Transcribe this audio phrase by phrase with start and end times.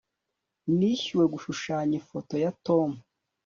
[0.77, 2.89] nishyuwe gushushanya ifoto ya tom